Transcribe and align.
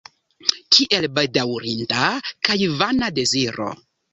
Kiel 0.75 1.05
bedaŭrinda 1.17 2.09
kaj 2.49 2.59
vana 2.81 3.15
deziro! 3.21 3.71